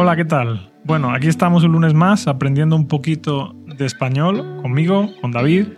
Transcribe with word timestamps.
Hola, 0.00 0.14
¿qué 0.14 0.24
tal? 0.24 0.70
Bueno, 0.84 1.10
aquí 1.10 1.26
estamos 1.26 1.64
un 1.64 1.72
lunes 1.72 1.92
más 1.92 2.28
aprendiendo 2.28 2.76
un 2.76 2.86
poquito 2.86 3.56
de 3.66 3.84
español 3.84 4.60
conmigo, 4.62 5.10
con 5.20 5.32
David. 5.32 5.70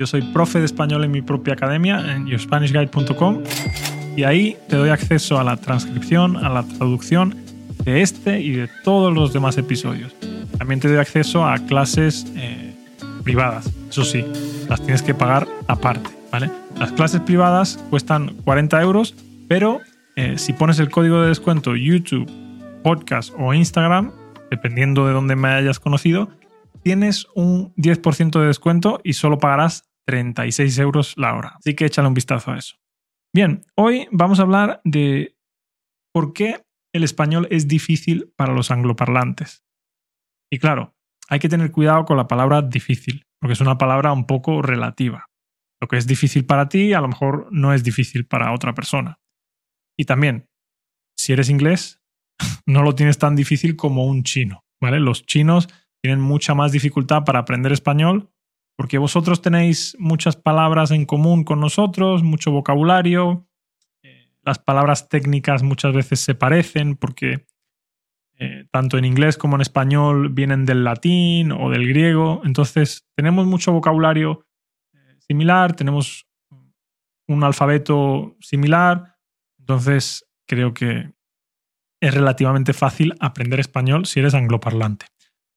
Yo 0.00 0.04
soy 0.08 0.20
profe 0.20 0.58
de 0.58 0.64
español 0.64 1.04
en 1.04 1.12
mi 1.12 1.22
propia 1.22 1.54
academia, 1.54 2.12
en 2.12 2.26
yourspanishguide.com, 2.26 3.44
y 4.16 4.24
ahí 4.24 4.56
te 4.68 4.74
doy 4.74 4.90
acceso 4.90 5.38
a 5.38 5.44
la 5.44 5.56
transcripción, 5.58 6.38
a 6.38 6.48
la 6.48 6.64
traducción 6.64 7.36
de 7.84 8.02
este 8.02 8.40
y 8.40 8.50
de 8.50 8.68
todos 8.82 9.14
los 9.14 9.32
demás 9.32 9.56
episodios. 9.58 10.12
También 10.58 10.80
te 10.80 10.88
doy 10.88 10.96
acceso 10.96 11.46
a 11.46 11.56
clases 11.60 12.26
eh, 12.34 12.74
privadas, 13.22 13.72
eso 13.88 14.02
sí, 14.02 14.24
las 14.68 14.80
tienes 14.80 15.02
que 15.02 15.14
pagar 15.14 15.46
aparte, 15.68 16.10
¿vale? 16.32 16.50
Las 16.80 16.90
clases 16.90 17.20
privadas 17.20 17.78
cuestan 17.90 18.34
40 18.42 18.82
euros, 18.82 19.14
pero 19.46 19.78
eh, 20.16 20.36
si 20.36 20.52
pones 20.52 20.80
el 20.80 20.90
código 20.90 21.22
de 21.22 21.28
descuento 21.28 21.76
YouTube 21.76 22.28
podcast 22.82 23.32
o 23.36 23.54
Instagram, 23.54 24.12
dependiendo 24.50 25.06
de 25.06 25.12
dónde 25.12 25.36
me 25.36 25.48
hayas 25.48 25.80
conocido, 25.80 26.30
tienes 26.82 27.26
un 27.34 27.74
10% 27.74 28.40
de 28.40 28.46
descuento 28.46 29.00
y 29.04 29.14
solo 29.14 29.38
pagarás 29.38 29.84
36 30.06 30.78
euros 30.78 31.14
la 31.16 31.34
hora. 31.34 31.56
Así 31.58 31.74
que 31.74 31.86
échale 31.86 32.08
un 32.08 32.14
vistazo 32.14 32.52
a 32.52 32.58
eso. 32.58 32.76
Bien, 33.34 33.62
hoy 33.76 34.08
vamos 34.10 34.38
a 34.38 34.42
hablar 34.42 34.80
de 34.84 35.36
por 36.12 36.32
qué 36.32 36.62
el 36.94 37.04
español 37.04 37.46
es 37.50 37.68
difícil 37.68 38.32
para 38.36 38.54
los 38.54 38.70
angloparlantes. 38.70 39.64
Y 40.50 40.58
claro, 40.58 40.94
hay 41.28 41.38
que 41.38 41.48
tener 41.48 41.70
cuidado 41.70 42.04
con 42.06 42.16
la 42.16 42.26
palabra 42.26 42.62
difícil, 42.62 43.26
porque 43.38 43.52
es 43.52 43.60
una 43.60 43.76
palabra 43.76 44.12
un 44.12 44.26
poco 44.26 44.62
relativa. 44.62 45.26
Lo 45.80 45.88
que 45.88 45.96
es 45.96 46.06
difícil 46.06 46.46
para 46.46 46.68
ti 46.68 46.94
a 46.94 47.00
lo 47.00 47.08
mejor 47.08 47.48
no 47.50 47.74
es 47.74 47.84
difícil 47.84 48.26
para 48.26 48.52
otra 48.52 48.74
persona. 48.74 49.20
Y 49.96 50.04
también, 50.04 50.48
si 51.16 51.34
eres 51.34 51.50
inglés, 51.50 52.00
no 52.66 52.82
lo 52.82 52.94
tienes 52.94 53.18
tan 53.18 53.36
difícil 53.36 53.76
como 53.76 54.06
un 54.06 54.22
chino, 54.22 54.64
¿vale? 54.80 55.00
Los 55.00 55.24
chinos 55.26 55.68
tienen 56.00 56.20
mucha 56.20 56.54
más 56.54 56.72
dificultad 56.72 57.24
para 57.24 57.40
aprender 57.40 57.72
español 57.72 58.30
porque 58.78 58.98
vosotros 58.98 59.42
tenéis 59.42 59.96
muchas 59.98 60.36
palabras 60.36 60.92
en 60.92 61.04
común 61.04 61.42
con 61.42 61.58
nosotros, 61.58 62.22
mucho 62.22 62.52
vocabulario, 62.52 63.48
eh, 64.04 64.30
las 64.42 64.60
palabras 64.60 65.08
técnicas 65.08 65.64
muchas 65.64 65.92
veces 65.92 66.20
se 66.20 66.36
parecen 66.36 66.94
porque 66.94 67.44
eh, 68.38 68.68
tanto 68.70 68.96
en 68.96 69.04
inglés 69.04 69.36
como 69.36 69.56
en 69.56 69.62
español 69.62 70.28
vienen 70.28 70.64
del 70.64 70.84
latín 70.84 71.50
o 71.50 71.70
del 71.70 71.88
griego, 71.88 72.40
entonces 72.44 73.04
tenemos 73.16 73.48
mucho 73.48 73.72
vocabulario 73.72 74.46
eh, 74.94 75.16
similar, 75.26 75.74
tenemos 75.74 76.28
un 77.26 77.42
alfabeto 77.42 78.36
similar, 78.40 79.16
entonces 79.58 80.24
creo 80.46 80.72
que 80.72 81.12
es 82.00 82.14
relativamente 82.14 82.72
fácil 82.72 83.14
aprender 83.20 83.60
español 83.60 84.06
si 84.06 84.20
eres 84.20 84.34
angloparlante. 84.34 85.06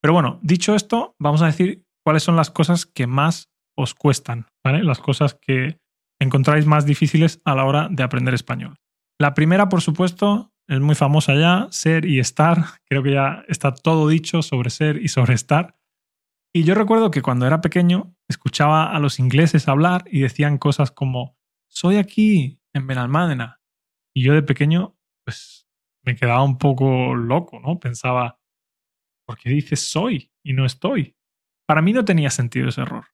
Pero 0.02 0.14
bueno, 0.14 0.40
dicho 0.42 0.76
esto, 0.76 1.16
vamos 1.20 1.42
a 1.42 1.46
decir 1.46 1.84
cuáles 2.04 2.24
son 2.24 2.36
las 2.36 2.50
cosas 2.50 2.86
que 2.86 3.08
más 3.08 3.50
os 3.78 3.94
cuestan, 3.94 4.48
¿vale? 4.64 4.84
Las 4.84 5.00
cosas 5.00 5.38
que 5.40 5.78
encontráis 6.20 6.66
más 6.66 6.86
difíciles 6.86 7.42
a 7.46 7.56
la 7.56 7.66
hora 7.66 7.88
de 7.90 8.04
aprender 8.04 8.34
español. 8.34 8.78
La 9.20 9.34
primera, 9.34 9.70
por 9.70 9.82
supuesto, 9.82 10.52
es 10.68 10.80
muy 10.80 10.96
famosa 10.96 11.36
ya, 11.36 11.68
ser 11.72 12.06
y 12.06 12.20
estar. 12.20 12.58
Creo 12.90 13.04
que 13.04 13.14
ya 13.14 13.44
está 13.48 13.74
todo 13.74 14.08
dicho 14.08 14.42
sobre 14.42 14.70
ser 14.70 14.98
y 14.98 15.08
sobre 15.08 15.36
estar. 15.36 15.76
Y 16.54 16.64
yo 16.64 16.76
recuerdo 16.76 17.12
que 17.12 17.22
cuando 17.22 17.48
era 17.48 17.62
pequeño 17.62 18.16
escuchaba 18.28 18.92
a 18.92 19.00
los 19.00 19.20
ingleses 19.20 19.68
hablar 19.68 20.04
y 20.12 20.22
decían 20.22 20.58
cosas 20.58 20.92
como, 20.92 21.38
soy 21.70 21.98
aquí 21.98 22.60
en 22.74 22.88
Benalmádena. 22.88 23.62
Y 24.14 24.24
yo 24.24 24.34
de 24.34 24.44
pequeño, 24.44 24.98
pues 25.24 25.68
me 26.04 26.16
quedaba 26.16 26.44
un 26.44 26.58
poco 26.58 27.16
loco, 27.16 27.60
¿no? 27.60 27.80
Pensaba, 27.80 28.40
¿por 29.26 29.38
qué 29.38 29.50
dices 29.50 29.88
soy 29.90 30.32
y 30.44 30.54
no 30.54 30.66
estoy? 30.66 31.16
Para 31.68 31.82
mí 31.82 31.94
no 31.94 32.06
tenía 32.06 32.30
sentido 32.30 32.70
ese 32.70 32.82
error. 32.82 33.06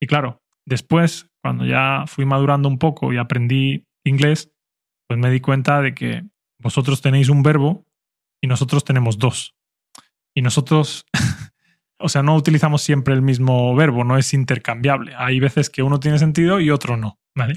Y 0.00 0.06
claro, 0.06 0.42
después, 0.64 1.30
cuando 1.42 1.64
ya 1.64 2.04
fui 2.06 2.24
madurando 2.24 2.68
un 2.68 2.78
poco 2.78 3.12
y 3.12 3.18
aprendí 3.18 3.86
inglés, 4.04 4.52
pues 5.08 5.18
me 5.18 5.30
di 5.30 5.40
cuenta 5.40 5.80
de 5.80 5.94
que 5.94 6.24
vosotros 6.58 7.02
tenéis 7.02 7.28
un 7.28 7.42
verbo 7.42 7.86
y 8.40 8.46
nosotros 8.46 8.84
tenemos 8.84 9.18
dos. 9.18 9.54
Y 10.34 10.42
nosotros, 10.42 11.06
o 11.98 12.08
sea, 12.08 12.22
no 12.22 12.34
utilizamos 12.34 12.82
siempre 12.82 13.14
el 13.14 13.22
mismo 13.22 13.74
verbo, 13.74 14.04
no 14.04 14.16
es 14.16 14.32
intercambiable. 14.32 15.14
Hay 15.16 15.40
veces 15.40 15.70
que 15.70 15.82
uno 15.82 16.00
tiene 16.00 16.18
sentido 16.18 16.60
y 16.60 16.70
otro 16.70 16.96
no, 16.96 17.20
¿vale? 17.34 17.54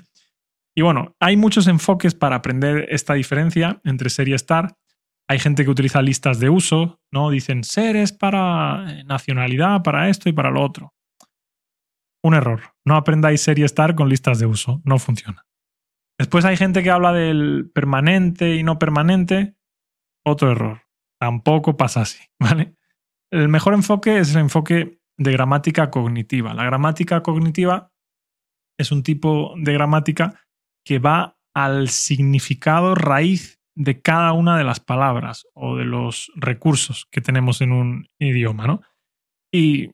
Y 0.76 0.82
bueno, 0.82 1.16
hay 1.22 1.38
muchos 1.38 1.68
enfoques 1.68 2.14
para 2.14 2.36
aprender 2.36 2.88
esta 2.90 3.14
diferencia 3.14 3.80
entre 3.86 4.10
ser 4.10 4.28
y 4.28 4.34
estar. 4.34 4.76
Hay 5.28 5.40
gente 5.40 5.64
que 5.64 5.72
utiliza 5.72 6.02
listas 6.02 6.40
de 6.40 6.50
uso, 6.50 7.00
¿no? 7.12 7.30
Dicen 7.30 7.64
ser 7.64 7.96
es 7.96 8.12
para 8.12 8.86
eh, 8.92 9.04
nacionalidad, 9.06 9.82
para 9.84 10.10
esto 10.10 10.28
y 10.28 10.34
para 10.34 10.52
lo 10.52 10.62
otro. 10.62 10.94
Un 12.22 12.34
error. 12.34 12.62
No 12.84 12.96
aprendáis 12.96 13.42
ser 13.42 13.58
y 13.58 13.64
estar 13.64 13.96
con 13.96 14.10
listas 14.10 14.38
de 14.38 14.48
uso. 14.48 14.82
No 14.84 15.00
funciona. 15.00 15.46
Después 16.20 16.44
hay 16.44 16.58
gente 16.58 16.84
que 16.84 16.92
habla 16.92 17.14
del 17.14 17.72
permanente 17.74 18.56
y 18.56 18.64
no 18.64 18.78
permanente. 18.78 19.56
Otro 20.26 20.52
error. 20.52 20.82
Tampoco 21.20 21.78
pasa 21.78 22.02
así, 22.02 22.22
¿vale? 22.40 22.76
El 23.32 23.48
mejor 23.48 23.74
enfoque 23.74 24.20
es 24.20 24.36
el 24.36 24.42
enfoque 24.42 25.00
de 25.18 25.32
gramática 25.32 25.90
cognitiva. 25.90 26.54
La 26.54 26.66
gramática 26.66 27.24
cognitiva 27.24 27.92
es 28.78 28.92
un 28.92 29.04
tipo 29.04 29.54
de 29.58 29.74
gramática 29.74 30.45
que 30.86 31.00
va 31.00 31.38
al 31.54 31.90
significado 31.90 32.96
raíz 32.96 33.60
de 33.76 34.02
cada 34.02 34.32
una 34.34 34.58
de 34.58 34.64
las 34.64 34.80
palabras 34.80 35.48
o 35.54 35.76
de 35.76 35.86
los 35.86 36.32
recursos 36.36 37.08
que 37.12 37.22
tenemos 37.22 37.60
en 37.62 37.72
un 37.72 38.08
idioma, 38.20 38.68
¿no? 38.68 38.82
Y 39.52 39.92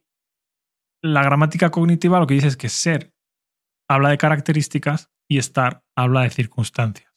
la 1.01 1.23
gramática 1.23 1.71
cognitiva 1.71 2.19
lo 2.19 2.27
que 2.27 2.35
dice 2.35 2.47
es 2.47 2.57
que 2.57 2.69
ser 2.69 3.13
habla 3.89 4.09
de 4.09 4.17
características 4.17 5.09
y 5.27 5.37
estar 5.37 5.83
habla 5.95 6.21
de 6.21 6.29
circunstancias. 6.29 7.11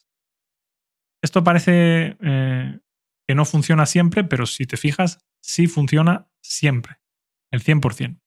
Esto 1.23 1.45
parece 1.45 2.17
eh, 2.21 2.81
que 3.27 3.35
no 3.35 3.45
funciona 3.45 3.87
siempre, 3.87 4.25
pero 4.25 4.47
si 4.47 4.67
te 4.67 4.77
fijas, 4.77 5.19
sí 5.43 5.67
funciona 5.67 6.29
siempre, 6.43 6.99
el 7.51 7.63
100%. 7.63 8.21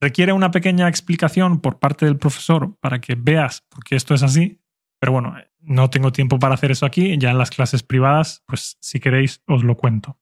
Requiere 0.00 0.32
una 0.32 0.50
pequeña 0.50 0.88
explicación 0.88 1.60
por 1.60 1.78
parte 1.78 2.06
del 2.06 2.16
profesor 2.16 2.78
para 2.80 3.00
que 3.00 3.14
veas 3.14 3.62
por 3.68 3.84
qué 3.84 3.96
esto 3.96 4.14
es 4.14 4.22
así, 4.22 4.59
pero 5.00 5.12
bueno, 5.12 5.34
no 5.60 5.90
tengo 5.90 6.12
tiempo 6.12 6.38
para 6.38 6.54
hacer 6.54 6.70
eso 6.70 6.86
aquí. 6.86 7.16
Ya 7.18 7.30
en 7.30 7.38
las 7.38 7.50
clases 7.50 7.82
privadas, 7.82 8.44
pues 8.46 8.76
si 8.80 9.00
queréis, 9.00 9.42
os 9.46 9.64
lo 9.64 9.76
cuento. 9.76 10.18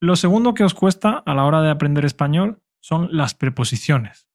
Lo 0.00 0.16
segundo 0.16 0.54
que 0.54 0.64
os 0.64 0.74
cuesta 0.74 1.22
a 1.24 1.34
la 1.34 1.44
hora 1.44 1.62
de 1.62 1.70
aprender 1.70 2.04
español 2.04 2.62
son 2.80 3.08
las 3.12 3.34
preposiciones. 3.34 4.28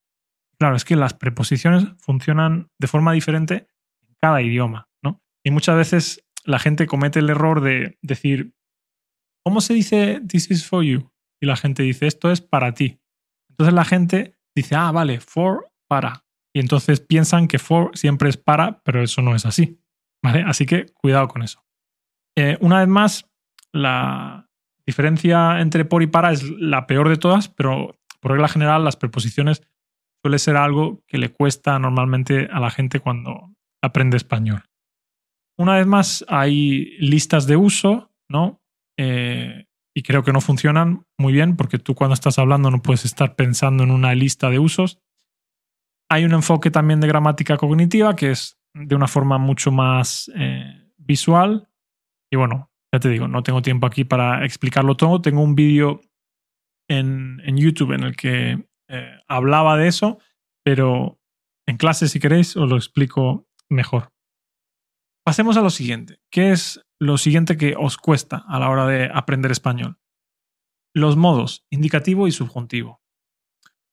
Claro, 0.57 0.75
es 0.75 0.85
que 0.85 0.95
las 0.95 1.15
preposiciones 1.15 1.87
funcionan 1.97 2.69
de 2.77 2.87
forma 2.87 3.13
diferente 3.13 3.67
en 4.07 4.15
cada 4.21 4.41
idioma, 4.41 4.89
¿no? 5.01 5.21
Y 5.43 5.49
muchas 5.49 5.75
veces 5.75 6.23
la 6.45 6.59
gente 6.59 6.85
comete 6.85 7.19
el 7.19 7.29
error 7.29 7.61
de 7.61 7.97
decir, 8.01 8.53
¿cómo 9.43 9.59
se 9.61 9.73
dice 9.73 10.21
this 10.27 10.51
is 10.51 10.67
for 10.67 10.83
you? 10.83 11.11
Y 11.39 11.47
la 11.47 11.55
gente 11.55 11.81
dice, 11.81 12.05
esto 12.05 12.31
es 12.31 12.41
para 12.41 12.73
ti. 12.73 12.99
Entonces 13.49 13.73
la 13.73 13.85
gente 13.85 14.35
dice, 14.55 14.75
ah, 14.75 14.91
vale, 14.91 15.19
for, 15.19 15.71
para 15.87 16.25
y 16.53 16.59
entonces 16.59 16.99
piensan 16.99 17.47
que 17.47 17.59
for 17.59 17.91
siempre 17.97 18.29
es 18.29 18.37
para, 18.37 18.81
pero 18.83 19.01
eso 19.01 19.21
no 19.21 19.35
es 19.35 19.45
así. 19.45 19.79
Así 20.23 20.65
que 20.65 20.85
cuidado 20.93 21.27
con 21.27 21.41
eso. 21.41 21.63
Eh, 22.37 22.57
una 22.61 22.79
vez 22.79 22.87
más, 22.87 23.29
la 23.73 24.49
diferencia 24.85 25.59
entre 25.61 25.85
por 25.85 26.03
y 26.03 26.07
para 26.07 26.31
es 26.31 26.43
la 26.43 26.87
peor 26.87 27.09
de 27.09 27.17
todas, 27.17 27.49
pero 27.49 27.95
por 28.19 28.31
regla 28.31 28.47
general 28.47 28.83
las 28.83 28.97
preposiciones 28.97 29.63
suele 30.21 30.37
ser 30.39 30.57
algo 30.57 31.03
que 31.07 31.17
le 31.17 31.29
cuesta 31.29 31.79
normalmente 31.79 32.47
a 32.51 32.59
la 32.59 32.69
gente 32.69 32.99
cuando 32.99 33.53
aprende 33.81 34.17
español. 34.17 34.63
Una 35.57 35.75
vez 35.75 35.87
más, 35.87 36.25
hay 36.27 36.97
listas 36.99 37.47
de 37.47 37.55
uso, 37.55 38.11
¿no? 38.29 38.61
Eh, 38.97 39.65
y 39.93 40.03
creo 40.03 40.23
que 40.23 40.31
no 40.31 40.41
funcionan 40.41 41.05
muy 41.17 41.33
bien 41.33 41.57
porque 41.57 41.79
tú 41.79 41.95
cuando 41.95 42.13
estás 42.13 42.39
hablando 42.39 42.71
no 42.71 42.81
puedes 42.81 43.05
estar 43.05 43.35
pensando 43.35 43.83
en 43.83 43.91
una 43.91 44.13
lista 44.15 44.49
de 44.49 44.59
usos, 44.59 44.99
hay 46.11 46.25
un 46.25 46.33
enfoque 46.33 46.69
también 46.71 46.99
de 46.99 47.07
gramática 47.07 47.55
cognitiva 47.55 48.17
que 48.17 48.31
es 48.31 48.59
de 48.73 48.95
una 48.95 49.07
forma 49.07 49.37
mucho 49.37 49.71
más 49.71 50.29
eh, 50.35 50.91
visual. 50.97 51.69
Y 52.29 52.35
bueno, 52.35 52.69
ya 52.93 52.99
te 52.99 53.07
digo, 53.07 53.29
no 53.29 53.43
tengo 53.43 53.61
tiempo 53.61 53.87
aquí 53.87 54.03
para 54.03 54.43
explicarlo 54.43 54.97
todo. 54.97 55.21
Tengo 55.21 55.41
un 55.41 55.55
vídeo 55.55 56.01
en, 56.89 57.39
YouTube 57.55 57.93
en 57.93 58.03
el 58.03 58.17
que 58.17 58.61
eh, 58.89 59.19
hablaba 59.29 59.77
de 59.77 59.87
eso, 59.87 60.19
pero 60.65 61.17
en 61.65 61.77
clase, 61.77 62.09
si 62.09 62.19
queréis, 62.19 62.57
os 62.57 62.69
lo 62.69 62.75
explico 62.75 63.47
mejor. 63.69 64.11
Pasemos 65.25 65.55
a 65.55 65.61
lo 65.61 65.69
siguiente. 65.69 66.19
¿Qué 66.29 66.51
es 66.51 66.85
lo 66.99 67.17
siguiente 67.17 67.55
que 67.55 67.75
os 67.77 67.95
cuesta 67.95 68.43
a 68.49 68.59
la 68.59 68.69
hora 68.69 68.85
de 68.85 69.09
aprender 69.13 69.51
español? 69.51 69.97
Los 70.93 71.15
modos 71.15 71.65
indicativo 71.69 72.27
y 72.27 72.33
subjuntivo. 72.33 73.00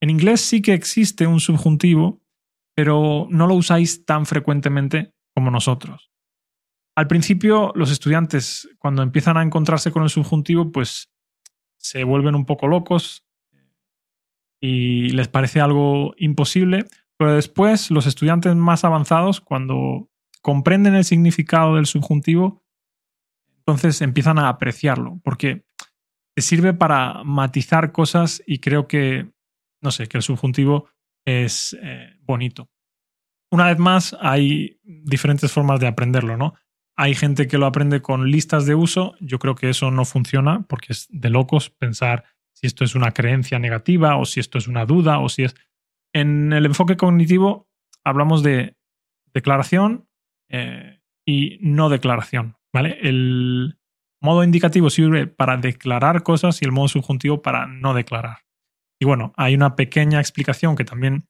En 0.00 0.10
inglés 0.10 0.40
sí 0.40 0.62
que 0.62 0.74
existe 0.74 1.26
un 1.26 1.40
subjuntivo, 1.40 2.22
pero 2.74 3.26
no 3.30 3.46
lo 3.46 3.54
usáis 3.54 4.04
tan 4.04 4.26
frecuentemente 4.26 5.12
como 5.34 5.50
nosotros. 5.50 6.10
Al 6.96 7.06
principio, 7.06 7.72
los 7.74 7.90
estudiantes, 7.90 8.68
cuando 8.78 9.02
empiezan 9.02 9.36
a 9.36 9.42
encontrarse 9.42 9.92
con 9.92 10.02
el 10.02 10.10
subjuntivo, 10.10 10.72
pues 10.72 11.10
se 11.76 12.04
vuelven 12.04 12.34
un 12.34 12.44
poco 12.44 12.66
locos 12.66 13.24
y 14.60 15.10
les 15.10 15.28
parece 15.28 15.60
algo 15.60 16.14
imposible, 16.18 16.86
pero 17.16 17.34
después 17.34 17.90
los 17.90 18.06
estudiantes 18.06 18.54
más 18.56 18.84
avanzados, 18.84 19.40
cuando 19.40 20.08
comprenden 20.42 20.94
el 20.94 21.04
significado 21.04 21.76
del 21.76 21.86
subjuntivo, 21.86 22.64
entonces 23.58 24.00
empiezan 24.00 24.38
a 24.38 24.48
apreciarlo, 24.48 25.20
porque 25.22 25.64
te 26.34 26.42
sirve 26.42 26.74
para 26.74 27.22
matizar 27.24 27.92
cosas 27.92 28.42
y 28.46 28.58
creo 28.60 28.88
que, 28.88 29.30
no 29.80 29.90
sé, 29.90 30.06
que 30.06 30.16
el 30.18 30.22
subjuntivo 30.22 30.88
es 31.24 31.76
eh, 31.80 32.16
bonito. 32.22 32.70
Una 33.50 33.66
vez 33.66 33.78
más, 33.78 34.16
hay 34.20 34.78
diferentes 34.82 35.52
formas 35.52 35.80
de 35.80 35.86
aprenderlo, 35.86 36.36
¿no? 36.36 36.54
Hay 36.96 37.14
gente 37.14 37.46
que 37.46 37.58
lo 37.58 37.66
aprende 37.66 38.02
con 38.02 38.30
listas 38.30 38.66
de 38.66 38.74
uso. 38.74 39.14
Yo 39.20 39.38
creo 39.38 39.54
que 39.54 39.70
eso 39.70 39.90
no 39.90 40.04
funciona 40.04 40.66
porque 40.68 40.92
es 40.92 41.06
de 41.10 41.30
locos 41.30 41.70
pensar 41.70 42.24
si 42.52 42.66
esto 42.66 42.84
es 42.84 42.94
una 42.94 43.12
creencia 43.12 43.58
negativa 43.58 44.16
o 44.16 44.24
si 44.24 44.40
esto 44.40 44.58
es 44.58 44.66
una 44.66 44.84
duda 44.84 45.20
o 45.20 45.28
si 45.28 45.44
es... 45.44 45.54
En 46.12 46.52
el 46.52 46.66
enfoque 46.66 46.96
cognitivo 46.96 47.68
hablamos 48.02 48.42
de 48.42 48.76
declaración 49.32 50.08
eh, 50.48 51.00
y 51.24 51.58
no 51.60 51.88
declaración, 51.88 52.56
¿vale? 52.72 52.98
El 53.02 53.78
modo 54.20 54.42
indicativo 54.42 54.90
sirve 54.90 55.26
para 55.26 55.56
declarar 55.56 56.22
cosas 56.22 56.60
y 56.62 56.64
el 56.64 56.72
modo 56.72 56.88
subjuntivo 56.88 57.42
para 57.42 57.66
no 57.66 57.94
declarar. 57.94 58.47
Y 59.00 59.04
bueno, 59.04 59.32
hay 59.36 59.54
una 59.54 59.76
pequeña 59.76 60.20
explicación 60.20 60.76
que 60.76 60.84
también 60.84 61.24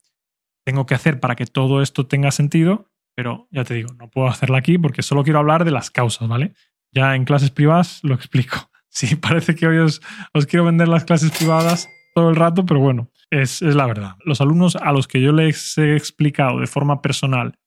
tengo 0.64 0.86
que 0.86 0.94
hacer 0.94 1.20
para 1.20 1.34
que 1.34 1.46
todo 1.46 1.82
esto 1.82 2.06
tenga 2.06 2.30
sentido, 2.30 2.90
pero 3.14 3.48
ya 3.50 3.64
te 3.64 3.74
digo, 3.74 3.92
no 3.94 4.10
puedo 4.10 4.28
hacerla 4.28 4.58
aquí 4.58 4.78
porque 4.78 5.02
solo 5.02 5.24
quiero 5.24 5.38
hablar 5.38 5.64
de 5.64 5.70
las 5.70 5.90
causas, 5.90 6.28
¿vale? 6.28 6.52
Ya 6.92 7.14
en 7.14 7.24
clases 7.24 7.50
privadas 7.50 8.00
lo 8.02 8.14
explico. 8.14 8.56
Sí, 8.90 9.14
parece 9.16 9.54
que 9.54 9.66
hoy 9.66 9.76
os, 9.78 10.00
quiero 10.48 10.64
vender 10.64 10.88
las 10.88 11.04
clases 11.04 11.30
privadas 11.30 11.86
todo 12.14 12.30
el 12.30 12.36
rato, 12.36 12.64
pero 12.64 12.80
bueno, 12.80 13.10
es, 13.30 13.60
la 13.60 13.86
verdad. 13.86 14.16
Los 14.24 14.40
alumnos 14.40 14.74
a 14.76 14.90
los 14.92 15.06
que 15.06 15.20
yo 15.20 15.30
les 15.30 15.76
he 15.76 15.94
explicado 15.94 16.58
de 16.58 16.66
forma 16.66 17.00
personal 17.02 17.58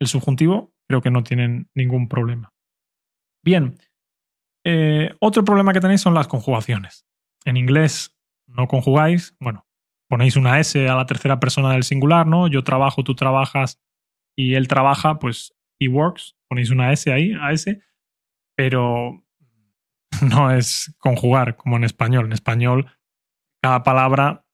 el 0.00 0.08
subjuntivo, 0.08 0.72
creo 0.88 1.02
que 1.02 1.10
no 1.10 1.22
tienen 1.22 1.68
ningún 1.74 2.08
problema. 2.08 2.52
Bien, 3.44 3.78
eh, 4.64 5.14
otro 5.20 5.44
problema 5.44 5.74
que 5.74 5.80
tenéis 5.80 6.00
son 6.00 6.14
las 6.14 6.26
conjugaciones. 6.26 7.06
En 7.44 7.58
inglés 7.58 8.15
no 8.56 8.68
conjugáis, 8.68 9.36
bueno, 9.40 9.66
ponéis 10.08 10.36
una 10.36 10.58
S 10.60 10.88
a 10.88 10.94
la 10.94 11.06
tercera 11.06 11.40
persona 11.40 11.72
del 11.72 11.82
singular, 11.82 12.26
¿no? 12.26 12.48
Yo 12.48 12.62
trabajo, 12.64 13.04
tú 13.04 13.14
trabajas 13.14 13.80
y 14.36 14.54
él 14.54 14.68
trabaja, 14.68 15.18
pues 15.18 15.54
he 15.80 15.88
works, 15.88 16.36
ponéis 16.48 16.70
una 16.70 16.92
S 16.92 17.12
ahí, 17.12 17.32
a 17.40 17.52
S, 17.52 17.80
pero 18.56 19.24
no 20.22 20.50
es 20.50 20.94
conjugar 20.98 21.56
como 21.56 21.76
en 21.76 21.84
español. 21.84 22.26
En 22.26 22.32
español, 22.32 22.90
cada 23.62 23.82
palabra, 23.82 24.46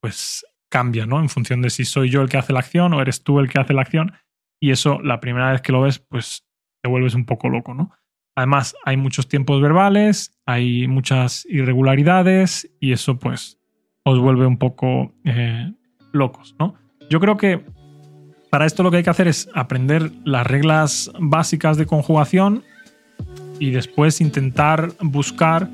pues 0.00 0.44
cambia, 0.70 1.06
¿no? 1.06 1.20
En 1.20 1.28
función 1.28 1.62
de 1.62 1.70
si 1.70 1.84
soy 1.84 2.10
yo 2.10 2.20
el 2.20 2.28
que 2.28 2.36
hace 2.36 2.52
la 2.52 2.60
acción 2.60 2.92
o 2.92 3.00
eres 3.00 3.22
tú 3.22 3.40
el 3.40 3.48
que 3.48 3.58
hace 3.58 3.74
la 3.74 3.82
acción. 3.82 4.12
Y 4.60 4.70
eso, 4.70 5.00
la 5.00 5.20
primera 5.20 5.52
vez 5.52 5.62
que 5.62 5.72
lo 5.72 5.82
ves, 5.82 5.98
pues 5.98 6.44
te 6.82 6.90
vuelves 6.90 7.14
un 7.14 7.24
poco 7.24 7.48
loco, 7.48 7.74
¿no? 7.74 7.92
Además, 8.38 8.76
hay 8.84 8.96
muchos 8.96 9.26
tiempos 9.26 9.60
verbales, 9.60 10.30
hay 10.46 10.86
muchas 10.86 11.44
irregularidades 11.50 12.70
y 12.78 12.92
eso, 12.92 13.18
pues, 13.18 13.58
os 14.04 14.20
vuelve 14.20 14.46
un 14.46 14.58
poco 14.58 15.12
eh, 15.24 15.72
locos, 16.12 16.54
¿no? 16.56 16.76
Yo 17.10 17.18
creo 17.18 17.36
que 17.36 17.64
para 18.48 18.64
esto 18.64 18.84
lo 18.84 18.92
que 18.92 18.98
hay 18.98 19.02
que 19.02 19.10
hacer 19.10 19.26
es 19.26 19.48
aprender 19.56 20.12
las 20.24 20.46
reglas 20.46 21.10
básicas 21.18 21.78
de 21.78 21.86
conjugación 21.86 22.62
y 23.58 23.72
después 23.72 24.20
intentar 24.20 24.92
buscar 25.00 25.68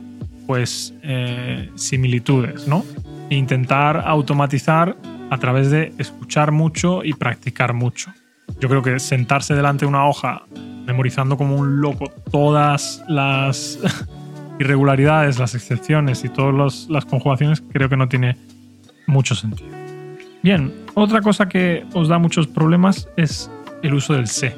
pues 0.47 0.95
eh, 1.03 1.71
similitudes, 1.75 2.67
¿no? 2.67 2.83
E 3.29 3.35
intentar 3.35 4.03
automatizar 4.07 4.97
a 5.29 5.37
través 5.37 5.71
de 5.71 5.93
escuchar 5.99 6.51
mucho 6.51 7.05
y 7.05 7.13
practicar 7.13 7.75
mucho. 7.75 8.11
Yo 8.59 8.71
creo 8.71 8.83
que 8.83 8.99
sentarse 9.01 9.55
delante 9.55 9.85
de 9.85 9.91
una 9.91 10.09
hoja 10.09 10.47
memorizando 10.87 11.37
como 11.37 11.57
un 11.57 11.81
loco 11.81 12.13
todas 12.31 13.03
las 13.09 13.79
irregularidades, 14.59 15.39
las 15.39 15.55
excepciones 15.55 16.25
y 16.25 16.29
todas 16.29 16.89
las 16.89 17.05
conjugaciones, 17.05 17.63
creo 17.73 17.89
que 17.89 17.97
no 17.97 18.09
tiene 18.09 18.37
mucho 19.07 19.35
sentido. 19.35 19.71
Bien, 20.43 20.73
otra 20.95 21.23
cosa 21.23 21.49
que 21.49 21.85
os 21.95 22.09
da 22.09 22.19
muchos 22.19 22.47
problemas 22.47 23.09
es 23.17 23.51
el 23.83 23.95
uso 23.95 24.15
del 24.15 24.27
se. 24.27 24.55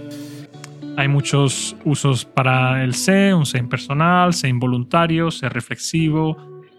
Hay 0.96 1.08
muchos 1.08 1.76
usos 1.84 2.24
para 2.24 2.82
el 2.82 2.94
se, 2.94 3.34
un 3.34 3.46
se 3.46 3.58
impersonal, 3.58 4.34
se 4.34 4.48
involuntario, 4.48 5.30
se 5.30 5.48
reflexivo, 5.48 6.36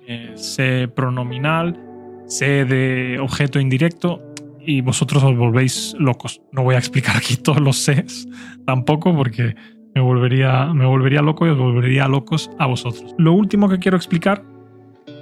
eh, 0.08 0.34
se 0.36 0.88
pronominal, 0.88 1.80
se 2.28 2.66
de 2.66 3.20
objeto 3.20 3.60
indirecto 3.60 4.27
y 4.68 4.82
vosotros 4.82 5.24
os 5.24 5.36
volvéis 5.36 5.96
locos. 5.98 6.42
No 6.52 6.62
voy 6.62 6.76
a 6.76 6.78
explicar 6.78 7.18
aquí 7.18 7.38
todos 7.44 7.62
los 7.62 7.78
ses 7.78 8.28
tampoco 8.66 9.16
porque 9.16 9.56
me 9.96 10.02
volvería, 10.02 10.72
me 10.74 10.86
volvería 10.86 11.22
loco 11.24 11.48
y 11.48 11.50
os 11.50 11.58
volvería 11.58 12.08
locos 12.08 12.52
a 12.60 12.68
vosotros. 12.68 13.16
Lo 13.18 13.34
último 13.34 13.70
que 13.70 13.80
quiero 13.80 13.98
explicar 13.98 14.44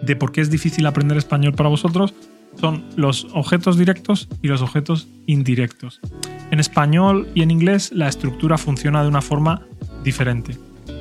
de 0.02 0.16
por 0.16 0.32
qué 0.32 0.42
es 0.42 0.50
difícil 0.50 0.86
aprender 0.88 1.18
español 1.18 1.54
para 1.54 1.70
vosotros 1.70 2.14
son 2.60 2.84
los 2.96 3.28
objetos 3.34 3.78
directos 3.78 4.28
y 4.42 4.48
los 4.48 4.62
objetos 4.62 5.08
indirectos. 5.28 6.02
En 6.52 6.60
español 6.60 7.28
y 7.36 7.44
en 7.44 7.52
inglés 7.52 7.92
la 7.94 8.08
estructura 8.08 8.58
funciona 8.58 9.04
de 9.04 9.10
una 9.10 9.22
forma 9.22 9.62
diferente. 10.04 10.58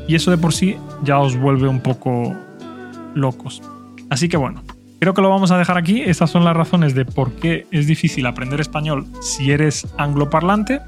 Y 0.07 0.17
eso 0.17 0.31
de 0.31 0.37
por 0.37 0.53
sí 0.53 0.77
ya 1.03 1.19
os 1.19 1.37
vuelve 1.37 1.67
un 1.67 1.81
poco 1.81 2.37
locos. 3.15 3.63
Así 4.11 4.29
que 4.29 4.37
bueno, 4.37 4.63
creo 5.05 5.13
que 5.13 5.21
lo 5.21 5.29
vamos 5.29 5.51
a 5.51 5.59
dejar 5.59 5.77
aquí. 5.77 6.01
Estas 6.01 6.31
son 6.31 6.45
las 6.45 6.57
razones 6.57 6.95
de 6.95 7.05
por 7.05 7.33
qué 7.33 7.67
es 7.71 7.87
difícil 7.87 8.25
aprender 8.25 8.63
español 8.63 9.07
si 9.21 9.51
eres 9.53 9.87
angloparlante 9.99 10.81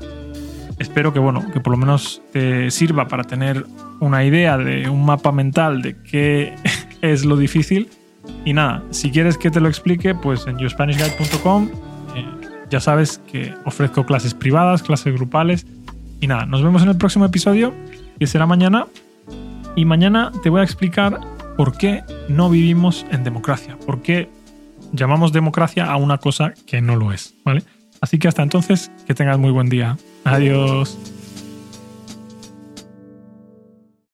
espero 0.78 1.12
que 1.12 1.18
bueno, 1.18 1.44
que 1.52 1.60
por 1.60 1.72
lo 1.72 1.76
menos 1.76 2.22
te 2.32 2.70
sirva 2.70 3.08
para 3.08 3.24
tener 3.24 3.66
una 4.00 4.24
idea 4.24 4.56
de 4.56 4.88
un 4.88 5.04
mapa 5.04 5.32
mental 5.32 5.82
de 5.82 5.96
qué 6.02 6.54
es 7.02 7.26
lo 7.26 7.36
difícil. 7.36 7.90
Y 8.46 8.54
nada, 8.54 8.82
si 8.88 9.10
quieres 9.10 9.36
que 9.36 9.50
te 9.50 9.60
lo 9.60 9.68
explique, 9.68 10.14
pues 10.14 10.46
en 10.46 10.56
yourspanishguide.com 10.58 11.68
eh, 12.14 12.26
ya 12.70 12.80
sabes 12.80 13.20
que 13.30 13.54
ofrezco 13.66 14.06
clases 14.06 14.32
privadas, 14.32 14.82
clases 14.82 15.12
grupales. 15.12 15.66
Y 16.22 16.26
nada, 16.26 16.46
nos 16.46 16.62
vemos 16.62 16.82
en 16.82 16.88
el 16.88 16.96
próximo 16.96 17.26
episodio, 17.26 17.74
que 18.18 18.26
será 18.26 18.46
mañana. 18.46 18.86
Y 19.76 19.84
mañana 19.84 20.32
te 20.42 20.48
voy 20.48 20.62
a 20.62 20.64
explicar 20.64 21.20
por 21.56 21.76
qué 21.76 22.05
no 22.29 22.50
vivimos 22.50 23.06
en 23.11 23.25
democracia, 23.25 23.76
por 23.87 24.02
qué 24.02 24.28
llamamos 24.92 25.33
democracia 25.33 25.87
a 25.87 25.97
una 25.97 26.19
cosa 26.19 26.52
que 26.66 26.80
no 26.80 26.97
lo 26.97 27.12
es, 27.12 27.35
¿vale? 27.45 27.62
Así 28.00 28.19
que 28.19 28.28
hasta 28.28 28.42
entonces, 28.42 28.90
que 29.07 29.14
tengas 29.14 29.38
muy 29.38 29.50
buen 29.50 29.69
día. 29.69 29.97
Adiós. 30.25 30.99